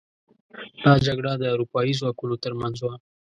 [0.83, 2.93] دا جګړه د اروپايي ځواکونو تر منځ وه.